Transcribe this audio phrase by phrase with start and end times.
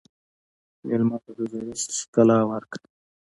[0.87, 2.85] مېلمه ته د زړښت ښکلا ورکړه.